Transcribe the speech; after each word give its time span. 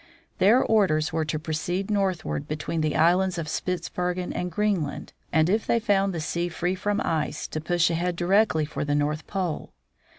Their 0.39 0.63
orders 0.63 1.13
were 1.13 1.25
to 1.25 1.37
proceed 1.37 1.91
northward 1.91 2.47
between 2.47 2.81
the 2.81 2.95
islands 2.95 3.37
of 3.37 3.47
Spitzbergen 3.47 4.33
and 4.33 4.51
Greenland, 4.51 5.13
and 5.31 5.47
if 5.47 5.67
they 5.67 5.79
found 5.79 6.11
the 6.11 6.19
sea 6.19 6.49
free 6.49 6.73
from 6.73 6.99
ice, 7.01 7.47
to 7.49 7.61
push 7.61 7.91
ahead 7.91 8.15
directly 8.15 8.65
for 8.65 8.83
the 8.83 8.95
North 8.95 9.27
Pole. 9.27 9.73